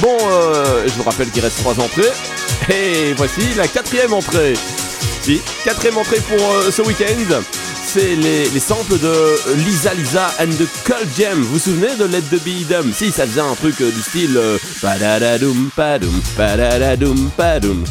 Bon, 0.00 0.16
euh, 0.30 0.84
je 0.86 0.92
vous 0.94 1.02
rappelle 1.02 1.28
qu'il 1.28 1.42
reste 1.42 1.58
trois 1.58 1.78
entrées, 1.78 2.12
et 2.70 3.12
voici 3.18 3.42
la 3.54 3.68
quatrième 3.68 4.14
entrée. 4.14 4.54
Si, 5.20 5.42
quatrième 5.64 5.98
entrée 5.98 6.20
pour 6.20 6.38
euh, 6.38 6.70
ce 6.70 6.80
week-end, 6.80 7.42
c'est 7.88 8.16
les, 8.16 8.50
les 8.50 8.60
samples 8.60 8.98
de 8.98 9.54
Lisa 9.64 9.94
Lisa 9.94 10.30
and 10.40 10.50
the 10.50 10.68
Cold 10.84 11.08
Jam. 11.16 11.40
Vous 11.40 11.54
vous 11.54 11.58
souvenez 11.58 11.96
de 11.96 12.04
Let 12.04 12.20
the 12.30 12.42
Be 12.44 12.68
Dumb 12.68 12.92
Si, 12.92 13.10
ça 13.10 13.26
faisait 13.26 13.40
un 13.40 13.54
truc 13.54 13.80
euh, 13.80 13.90
du 13.90 14.02
style 14.02 14.38
padum 15.74 16.20
padadadum 16.36 17.30
padum 17.36 17.84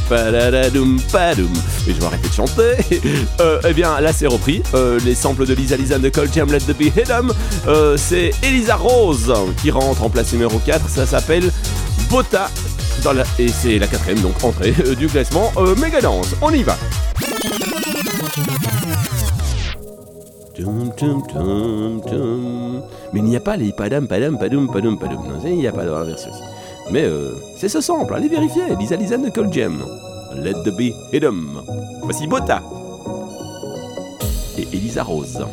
padum. 1.12 1.52
Et 1.88 1.94
je 1.94 2.00
vais 2.00 2.06
arrêter 2.06 2.30
de 2.30 2.34
chanter. 2.34 2.76
Euh, 3.40 3.60
eh 3.68 3.74
bien, 3.74 4.00
là 4.00 4.12
c'est 4.14 4.28
repris. 4.28 4.62
Euh, 4.74 5.00
les 5.06 5.14
samples 5.14 5.46
de 5.46 5.54
Lisa 5.54 5.78
Lisa 5.78 5.98
and 5.98 6.02
the 6.02 6.12
Cold 6.12 6.34
Jam, 6.34 6.52
Let 6.52 6.60
the 6.60 6.76
Be 6.78 6.92
Dumb. 7.08 7.34
C'est 7.98 8.32
Elisa 8.44 8.76
Rose 8.76 9.32
qui 9.62 9.72
rentre 9.72 10.04
en 10.04 10.10
place 10.10 10.32
numéro 10.34 10.58
4. 10.60 10.90
Ça 10.90 11.06
s'appelle 11.06 11.52
Bota. 12.10 12.50
Et 13.40 13.48
c'est 13.48 13.80
la 13.80 13.88
quatrième 13.88 14.20
donc 14.22 14.44
entrée 14.44 14.74
du 14.98 15.08
classement 15.08 15.54
Megadance. 15.78 16.30
On 16.42 16.52
y 16.52 16.64
va. 16.64 16.78
Mais 23.14 23.20
il 23.20 23.24
n'y 23.24 23.36
a 23.36 23.40
pas 23.40 23.58
les 23.58 23.72
padam 23.72 24.08
padam 24.08 24.38
padum 24.38 24.68
padum 24.72 24.98
padum. 24.98 25.28
Non, 25.28 25.40
il 25.46 25.58
n'y 25.58 25.68
a 25.68 25.72
pas 25.72 25.86
dans 25.86 26.04
version 26.04 26.32
Mais 26.92 27.04
euh, 27.04 27.34
c'est 27.56 27.70
ce 27.70 27.82
sample, 27.82 28.14
allez 28.14 28.30
vérifier. 28.30 28.64
Lisa 28.80 28.96
Lisa 28.96 29.18
de 29.18 29.30
Cold 29.30 29.54
Jam. 29.54 29.84
Let 30.36 30.64
the 30.64 30.72
be 30.76 30.94
hit 31.12 31.24
'em. 31.24 31.62
Voici 32.02 32.28
Bota. 32.28 32.62
Et 34.58 34.68
Elisa 34.74 35.04
Rose. 35.04 35.46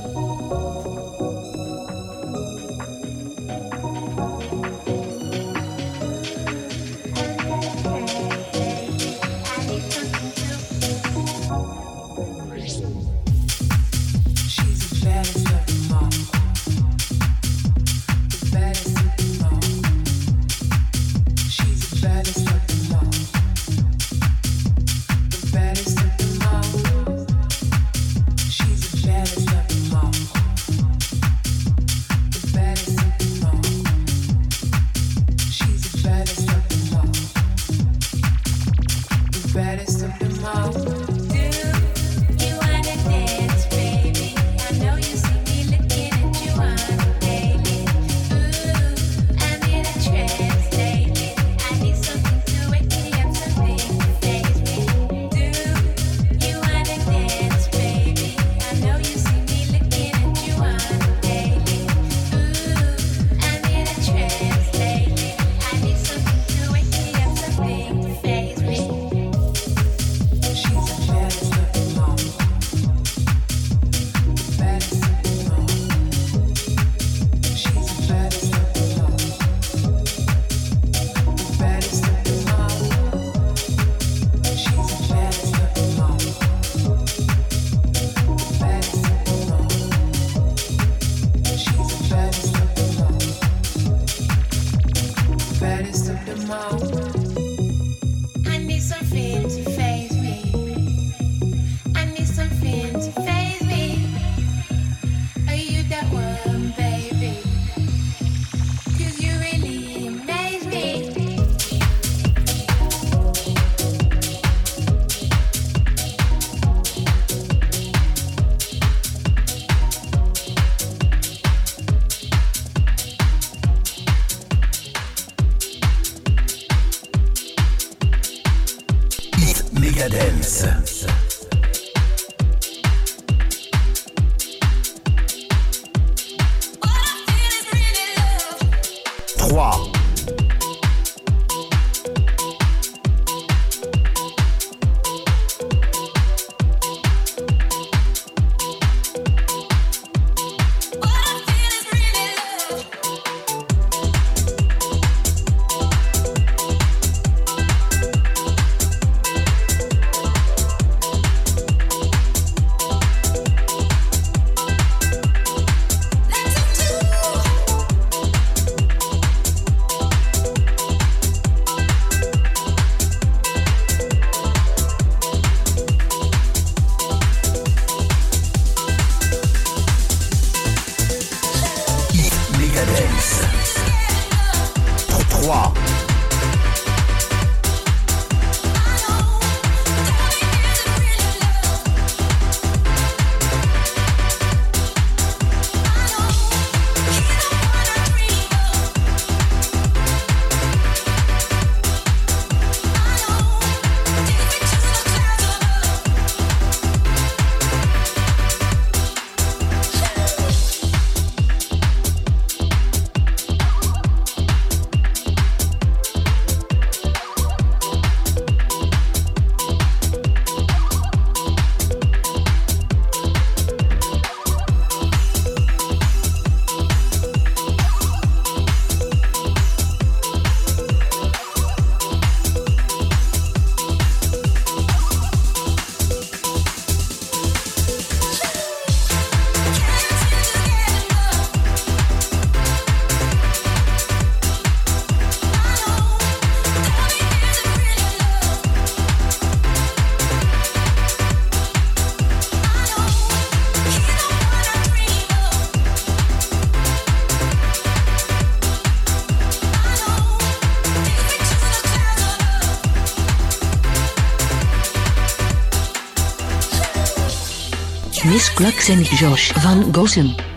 Miss 268.54 268.66
Clax 268.66 268.88
en 268.88 269.04
Josh 269.04 269.52
van 269.52 269.88
Gossem. 269.92 270.53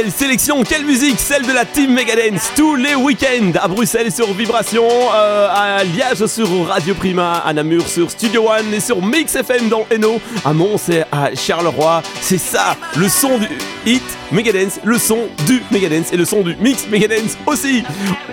Quelle 0.00 0.12
sélection, 0.12 0.62
quelle 0.62 0.84
musique, 0.84 1.18
celle 1.18 1.44
de 1.44 1.52
la 1.52 1.64
team 1.64 1.92
Megadance 1.92 2.52
tous 2.54 2.76
les 2.76 2.94
week-ends 2.94 3.50
à 3.60 3.66
Bruxelles 3.66 4.12
sur 4.12 4.32
Vibration, 4.32 4.86
euh, 5.12 5.48
à 5.50 5.82
Liège 5.82 6.24
sur 6.26 6.68
Radio 6.68 6.94
Prima, 6.94 7.38
à 7.38 7.52
Namur 7.52 7.84
sur 7.88 8.08
Studio 8.08 8.48
One 8.48 8.72
et 8.72 8.78
sur 8.78 9.02
Mix 9.04 9.34
FM 9.34 9.68
dans 9.68 9.84
Hainaut, 9.90 10.20
à 10.44 10.52
Mons 10.52 10.88
et 10.88 11.02
à 11.10 11.34
Charleroi. 11.34 12.00
C'est 12.20 12.38
ça, 12.38 12.76
le 12.94 13.08
son 13.08 13.38
du 13.38 13.48
hit 13.86 14.04
Megadance, 14.32 14.80
le 14.84 14.98
son 14.98 15.28
du 15.46 15.62
Megadance 15.70 16.12
et 16.12 16.16
le 16.16 16.24
son 16.24 16.42
du 16.42 16.56
mix 16.56 16.86
Megadance 16.88 17.36
aussi. 17.46 17.82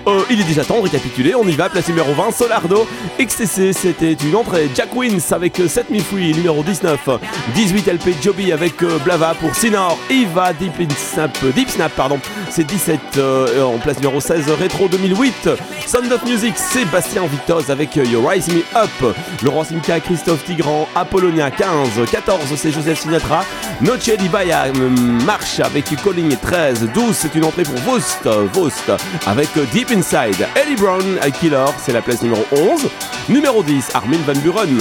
Euh, 0.08 0.22
il 0.30 0.42
est 0.42 0.44
déjà 0.44 0.64
temps 0.64 0.78
de 0.78 0.84
récapituler, 0.84 1.36
on 1.36 1.48
y 1.48 1.54
va, 1.54 1.70
place 1.70 1.88
numéro 1.88 2.14
20, 2.14 2.32
Solardo, 2.32 2.88
XTC, 3.20 3.74
c'était 3.74 4.14
une 4.14 4.36
entrée, 4.36 4.70
Jack 4.76 4.96
Wins 4.96 5.32
avec 5.32 5.62
7000 5.68 6.02
Free, 6.04 6.34
numéro 6.34 6.62
19, 6.64 7.10
18 7.56 7.88
LP 7.88 8.10
Joby 8.22 8.52
avec 8.52 8.84
euh, 8.84 9.00
Blava 9.00 9.34
pour 9.36 9.56
Sinor, 9.56 9.98
Eva 10.10 10.54
Deep 10.54 10.74
Snap, 10.98 11.32
Deep 11.56 11.70
Snap 11.70 11.92
pardon, 11.96 12.20
c'est 12.50 12.66
17 12.66 13.00
euh, 13.18 13.64
en 13.64 13.78
place 13.80 13.98
numéro 13.98 14.20
16, 14.20 14.50
Retro 14.62 14.88
2008, 14.88 15.50
Sound 15.86 16.12
of 16.12 16.24
Music, 16.26 16.56
Sébastien 16.58 17.26
Vitoz 17.26 17.70
avec 17.70 17.98
euh, 17.98 18.06
You 18.06 18.26
Rise 18.26 18.48
Me 18.50 18.62
Up, 18.76 19.16
Laurent 19.44 19.64
Simca, 19.64 20.00
Christophe 20.00 20.44
Tigran, 20.44 20.88
Apollonia 20.96 21.52
15, 21.52 22.10
14 22.12 22.40
c'est 22.56 22.72
Joseph 22.72 23.00
Sinatra, 23.00 23.44
Noche 23.82 24.16
di 24.18 24.30
Baya, 24.30 24.66
euh, 24.66 24.90
Marche 25.26 25.60
avec 25.60 25.85
Calling 25.94 26.36
13, 26.36 26.90
12 26.94 27.16
c'est 27.16 27.36
une 27.36 27.46
entrée 27.46 27.64
pour 27.64 27.76
Vost, 27.82 28.28
Vost 28.54 28.92
avec 29.28 29.50
Deep 29.72 29.92
Inside, 29.92 30.48
Ellie 30.56 30.76
Brown, 30.76 31.20
Killer, 31.40 31.66
c'est 31.78 31.94
la 31.94 32.02
place 32.02 32.22
numéro 32.24 32.44
11, 32.52 32.90
numéro 33.30 33.62
10 33.62 33.92
Armin 33.94 34.18
Van 34.26 34.34
Buren. 34.34 34.80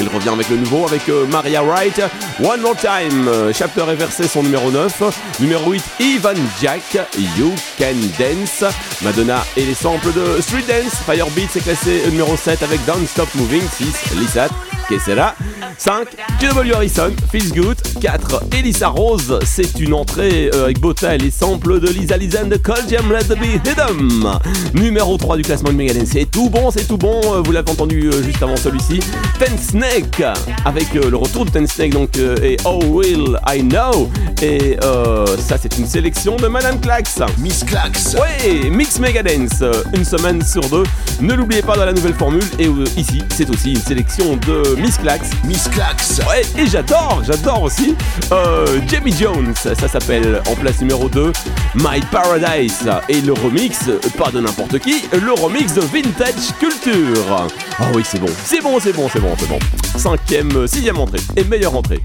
Il 0.00 0.08
revient 0.08 0.30
avec 0.30 0.48
le 0.48 0.56
nouveau 0.56 0.86
avec 0.86 1.08
euh, 1.08 1.26
Maria 1.26 1.62
Wright, 1.62 2.00
One 2.42 2.60
More 2.60 2.76
Time, 2.76 3.28
euh, 3.28 3.52
chapter 3.52 3.84
et 3.90 3.94
verset 3.94 4.26
son 4.26 4.42
numéro 4.42 4.70
9, 4.70 5.38
numéro 5.40 5.70
8 5.70 5.84
Ivan 6.00 6.34
Jack, 6.60 6.98
You 7.36 7.52
Can 7.78 7.94
Dance, 8.18 8.64
Madonna 9.02 9.44
et 9.56 9.64
les 9.64 9.74
samples 9.74 10.12
de 10.12 10.40
Street 10.40 10.64
Dance, 10.66 10.94
Firebeat 11.06 11.48
c'est 11.52 11.62
classé 11.62 12.02
numéro 12.10 12.36
7 12.36 12.62
avec 12.62 12.84
Don't 12.84 13.06
Stop 13.06 13.28
Moving, 13.36 13.62
6 13.68 14.16
Lissat, 14.16 14.48
Kessera, 14.88 15.34
5 15.78 16.08
J.W. 16.40 16.74
Harrison, 16.74 17.10
Feels 17.32 17.52
Good, 17.52 17.76
4 18.00 18.44
Elisa 18.52 18.88
Rose, 18.88 19.38
c'est 19.44 19.78
une 19.80 19.94
entrée 19.94 20.50
euh, 20.54 20.64
avec 20.64 20.80
Bota 20.80 21.14
et 21.14 21.18
les 21.18 21.30
samples 21.30 21.80
de 21.80 21.88
Lisa 21.88 22.16
Lisan 22.16 22.46
de 22.46 22.56
Cold 22.56 22.84
Jam 22.88 23.10
Let 23.12 23.24
the 23.24 23.38
Be 23.38 23.54
Hidden, 23.54 24.40
numéro 24.74 25.16
3 25.16 25.36
du 25.36 25.42
classement 25.42 25.70
de 25.70 25.76
Megadeth, 25.76 26.06
c'est 26.06 26.30
tout 26.30 26.50
bon, 26.50 26.70
c'est 26.70 26.86
tout 26.86 26.98
bon, 26.98 27.20
euh, 27.24 27.42
vous 27.44 27.52
l'avez 27.52 27.70
entendu 27.70 28.10
euh, 28.12 28.22
juste 28.22 28.42
avant 28.42 28.56
celui-ci, 28.56 29.00
Ten 29.38 29.56
Snake 29.58 30.22
avec 30.64 30.92
le 30.94 31.16
retour 31.16 31.44
de 31.44 31.50
Ten 31.50 31.66
Snake 31.66 31.92
donc 31.92 32.16
et 32.16 32.56
Oh 32.64 32.80
Will 32.84 33.38
I 33.48 33.62
Know 33.62 34.10
et 34.42 34.76
euh, 34.82 35.26
ça 35.38 35.56
c'est 35.60 35.78
une 35.78 35.86
sélection 35.86 36.36
de 36.36 36.46
Madame 36.48 36.80
Clax. 36.80 37.20
Miss 37.38 37.64
Clax. 37.64 38.14
Ouais, 38.14 38.68
Mix 38.70 38.98
Megadance, 38.98 39.62
une 39.94 40.04
semaine 40.04 40.44
sur 40.44 40.62
deux. 40.68 40.84
Ne 41.20 41.34
l'oubliez 41.34 41.62
pas 41.62 41.76
dans 41.76 41.84
la 41.84 41.92
nouvelle 41.92 42.14
formule. 42.14 42.42
Et 42.58 42.68
ici, 42.98 43.22
c'est 43.34 43.48
aussi 43.50 43.72
une 43.72 43.80
sélection 43.80 44.36
de 44.36 44.73
Miss 44.76 44.98
Clax. 44.98 45.30
Miss 45.44 45.68
Clax. 45.68 46.20
Ouais, 46.28 46.42
et 46.58 46.66
j'adore, 46.66 47.22
j'adore 47.26 47.62
aussi 47.62 47.94
euh, 48.32 48.80
Jamie 48.88 49.14
Jones, 49.18 49.54
ça 49.54 49.88
s'appelle 49.88 50.42
en 50.50 50.54
place 50.54 50.80
numéro 50.80 51.08
2, 51.08 51.32
My 51.74 52.00
Paradise, 52.10 52.88
et 53.08 53.20
le 53.20 53.32
remix, 53.32 53.90
pas 54.18 54.30
de 54.30 54.40
n'importe 54.40 54.78
qui, 54.78 55.04
le 55.12 55.32
remix 55.32 55.74
de 55.74 55.80
Vintage 55.80 56.54
Culture. 56.58 57.48
Ah 57.78 57.86
oui, 57.94 58.02
c'est 58.04 58.18
bon, 58.20 58.30
c'est 58.44 58.62
bon, 58.62 58.78
c'est 58.80 58.92
bon, 58.92 59.08
c'est 59.12 59.20
bon, 59.20 59.34
c'est 59.38 59.48
bon. 59.48 59.58
Cinquième, 59.96 60.66
sixième 60.66 60.98
entrée, 60.98 61.20
et 61.36 61.44
meilleure 61.44 61.76
entrée. 61.76 62.02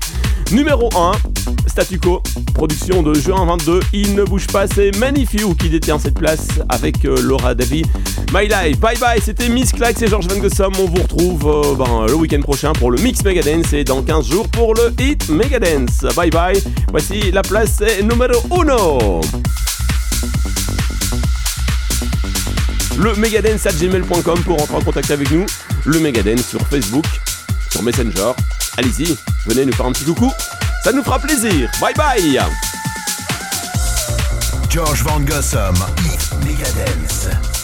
Numéro 0.51 0.89
1, 0.95 1.11
Production 2.53 3.03
de 3.03 3.13
juin 3.13 3.45
22, 3.45 3.79
il 3.93 4.13
ne 4.13 4.23
bouge 4.25 4.47
pas, 4.47 4.67
c'est 4.67 4.93
Manifew 4.97 5.55
qui 5.57 5.69
détient 5.69 5.97
cette 5.97 6.15
place 6.15 6.47
avec 6.67 7.05
euh, 7.05 7.15
Laura 7.21 7.55
Davy. 7.55 7.83
My 8.33 8.49
Life, 8.49 8.81
bye 8.81 8.97
bye, 8.97 9.21
c'était 9.23 9.47
Miss 9.47 9.71
Clax 9.71 10.01
et 10.01 10.07
Georges 10.07 10.27
Van 10.27 10.41
Gossum, 10.41 10.73
on 10.77 10.85
vous 10.87 11.01
retrouve 11.01 11.47
euh, 11.47 11.75
ben, 11.75 12.05
le 12.05 12.15
week-end 12.15 12.41
prochain 12.41 12.73
pour 12.73 12.91
le 12.91 13.01
Mix 13.01 13.23
Megadance 13.23 13.71
et 13.71 13.85
dans 13.85 14.01
15 14.03 14.29
jours 14.29 14.49
pour 14.49 14.73
le 14.73 14.93
Hit 14.99 15.29
Megadance. 15.29 16.01
Bye 16.17 16.31
bye, 16.31 16.61
voici 16.89 17.31
la 17.31 17.43
place 17.43 17.79
numéro 18.03 18.33
1 18.51 19.21
le 22.97 23.15
megadance 23.15 23.65
at 23.65 23.71
gmail.com 23.71 24.39
pour 24.43 24.61
entrer 24.61 24.75
en 24.75 24.81
contact 24.81 25.11
avec 25.11 25.31
nous, 25.31 25.45
le 25.85 25.99
Megadance 25.99 26.45
sur 26.45 26.59
Facebook, 26.67 27.05
sur 27.71 27.81
Messenger. 27.83 28.33
Allez-y, 28.77 29.15
venez 29.45 29.65
nous 29.65 29.71
faire 29.71 29.85
un 29.85 29.93
petit 29.93 30.03
coucou, 30.03 30.29
ça 30.83 30.91
nous 30.91 31.03
fera 31.03 31.19
plaisir. 31.19 31.69
Bye 31.79 31.93
bye 31.95 32.39
George 34.69 35.03
Van 35.03 35.19
Gossum, 35.21 35.73
Megadance. 36.43 37.58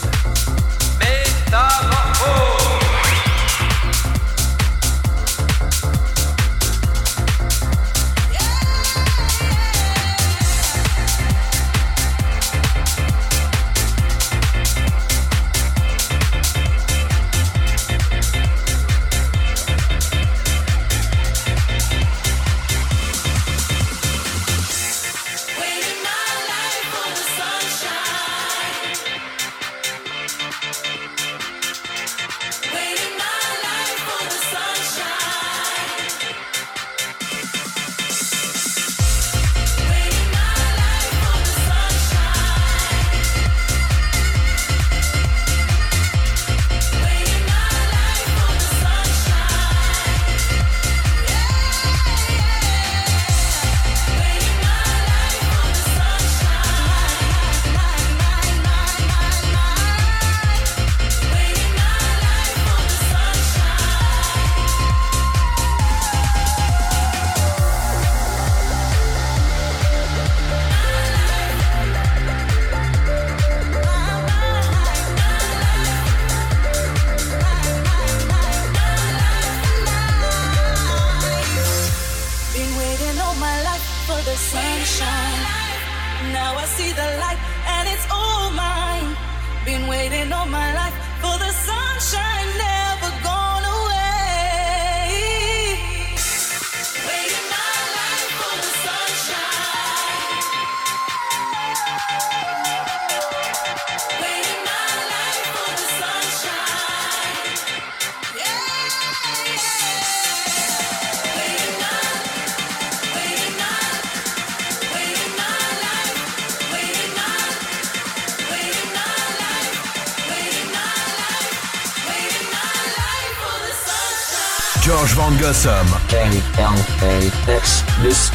George 125.46 125.62
Van 125.62 125.86
Gossum, 125.86 126.00
K-L-A-X, 126.08 127.84
Miss. 128.02 128.30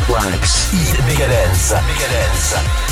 Hit 0.72 1.06
Megadance. 1.06 1.74
Megadance. 1.86 2.91